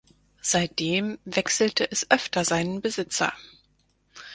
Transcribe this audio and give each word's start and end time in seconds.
Seitdem 0.41 1.19
wechselte 1.25 1.91
es 1.91 2.09
öfter 2.09 2.43
seinen 2.43 2.81
Besitzer. 2.81 3.31